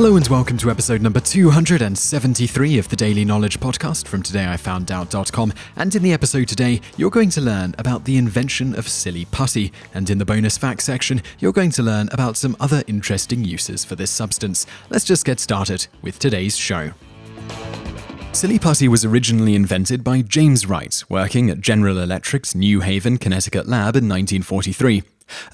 [0.00, 5.52] Hello and welcome to episode number 273 of the Daily Knowledge Podcast from todayifoundout.com.
[5.76, 9.74] And in the episode today, you're going to learn about the invention of silly putty.
[9.92, 13.84] And in the bonus facts section, you're going to learn about some other interesting uses
[13.84, 14.64] for this substance.
[14.88, 16.92] Let's just get started with today's show.
[18.32, 23.68] Silly putty was originally invented by James Wright, working at General Electric's New Haven, Connecticut
[23.68, 25.02] lab in 1943.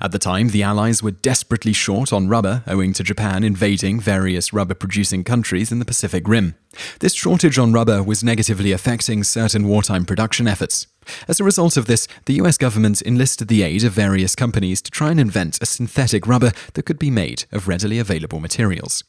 [0.00, 4.52] At the time, the Allies were desperately short on rubber owing to Japan invading various
[4.52, 6.54] rubber producing countries in the Pacific Rim.
[7.00, 10.86] This shortage on rubber was negatively affecting certain wartime production efforts.
[11.28, 14.90] As a result of this, the US government enlisted the aid of various companies to
[14.90, 19.04] try and invent a synthetic rubber that could be made of readily available materials.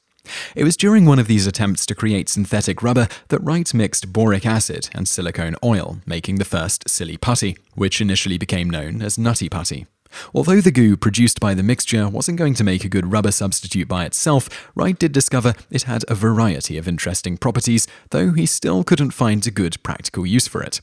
[0.55, 4.45] It was during one of these attempts to create synthetic rubber that Wright mixed boric
[4.45, 9.50] acid and silicone oil, making the first silly putty, which initially became known as nutty
[9.50, 9.86] putty.
[10.33, 13.88] Although the goo produced by the mixture wasn't going to make a good rubber substitute
[13.88, 18.83] by itself, Wright did discover it had a variety of interesting properties, though he still
[18.83, 20.81] couldn't find a good practical use for it.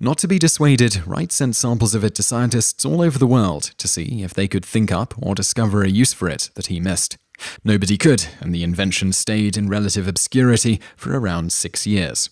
[0.00, 3.72] Not to be dissuaded, Wright sent samples of it to scientists all over the world
[3.78, 6.80] to see if they could think up or discover a use for it that he
[6.80, 7.16] missed.
[7.64, 12.30] Nobody could, and the invention stayed in relative obscurity for around six years.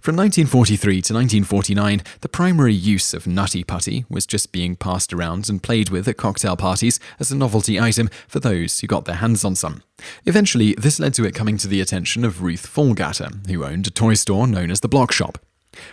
[0.00, 5.48] From 1943 to 1949, the primary use of Nutty Putty was just being passed around
[5.48, 9.16] and played with at cocktail parties as a novelty item for those who got their
[9.16, 9.82] hands on some.
[10.24, 13.90] Eventually, this led to it coming to the attention of Ruth Fallgatter, who owned a
[13.90, 15.38] toy store known as the Block Shop.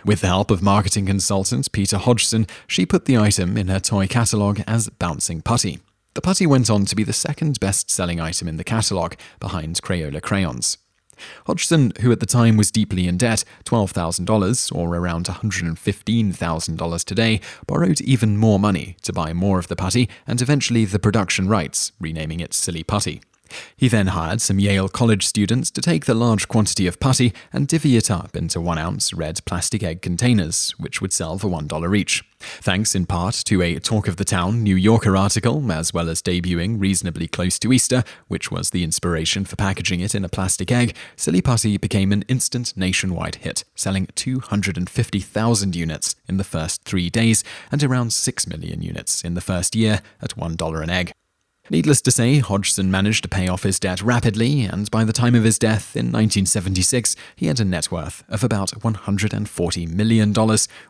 [0.04, 4.06] With the help of marketing consultant Peter Hodgson, she put the item in her toy
[4.06, 5.80] catalogue as Bouncing Putty.
[6.14, 9.82] The putty went on to be the second best selling item in the catalogue, behind
[9.82, 10.78] Crayola crayons.
[11.46, 18.00] Hodgson, who at the time was deeply in debt, $12,000 or around $115,000 today, borrowed
[18.00, 22.40] even more money to buy more of the putty and eventually the production rights, renaming
[22.40, 23.20] it Silly Putty.
[23.76, 27.68] He then hired some Yale College students to take the large quantity of putty and
[27.68, 31.96] divvy it up into one ounce red plastic egg containers, which would sell for $1
[31.96, 32.24] each.
[32.40, 36.22] Thanks in part to a Talk of the Town New Yorker article, as well as
[36.22, 40.70] debuting reasonably close to Easter, which was the inspiration for packaging it in a plastic
[40.70, 47.10] egg, Silly Putty became an instant nationwide hit, selling 250,000 units in the first three
[47.10, 51.12] days and around 6 million units in the first year at $1 an egg.
[51.70, 55.34] Needless to say, Hodgson managed to pay off his debt rapidly, and by the time
[55.34, 60.34] of his death in 1976, he had a net worth of about $140 million,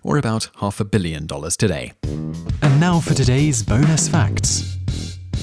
[0.02, 1.92] or about half a billion dollars today.
[2.02, 4.76] And now for today's bonus facts.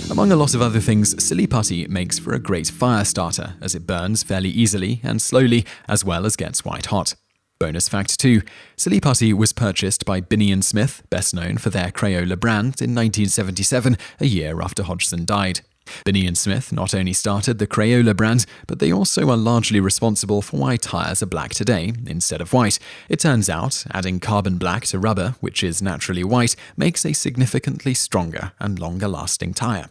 [0.10, 3.74] Among a lot of other things, silly putty makes for a great fire starter, as
[3.74, 7.16] it burns fairly easily and slowly, as well as gets white hot.
[7.62, 8.42] Bonus fact 2
[8.76, 12.96] Silly Putty was purchased by Binney and Smith, best known for their Crayola brand, in
[12.96, 15.60] 1977, a year after Hodgson died.
[16.04, 20.42] Binney and Smith not only started the Crayola brand, but they also are largely responsible
[20.42, 22.80] for why tyres are black today instead of white.
[23.10, 27.94] It turns out, adding carbon black to rubber, which is naturally white, makes a significantly
[27.94, 29.90] stronger and longer lasting tyre.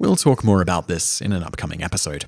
[0.00, 2.24] We'll talk more about this in an upcoming episode.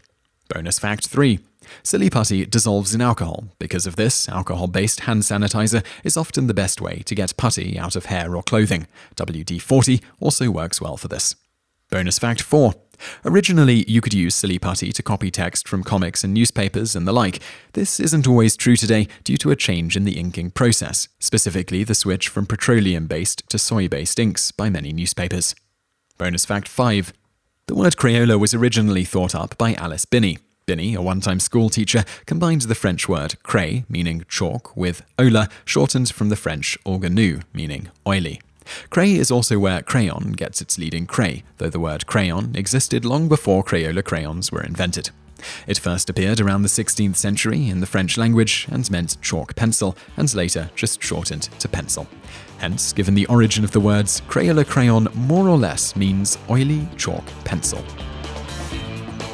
[0.49, 1.41] Bonus fact 3
[1.83, 3.45] Silly putty dissolves in alcohol.
[3.59, 7.79] Because of this, alcohol based hand sanitizer is often the best way to get putty
[7.79, 8.87] out of hair or clothing.
[9.17, 11.37] WD 40 also works well for this.
[11.91, 12.75] Bonus fact 4.
[13.25, 17.13] Originally, you could use Silly Putty to copy text from comics and newspapers and the
[17.13, 17.41] like.
[17.73, 21.95] This isn't always true today due to a change in the inking process, specifically the
[21.95, 25.55] switch from petroleum based to soy based inks by many newspapers.
[26.19, 27.13] Bonus fact 5.
[27.67, 30.39] The word Crayola was originally thought up by Alice Binney.
[30.67, 35.51] Binney, a one time school teacher, combined the French word cray, meaning chalk, with ola,
[35.67, 38.41] shortened from the French organu, meaning oily.
[38.89, 43.29] Cray is also where crayon gets its leading cray, though the word crayon existed long
[43.29, 45.11] before Crayola crayons were invented.
[45.67, 49.95] It first appeared around the 16th century in the French language and meant chalk pencil,
[50.17, 52.07] and later just shortened to pencil.
[52.57, 57.25] Hence, given the origin of the words, Crayola crayon more or less means oily chalk
[57.45, 57.85] pencil.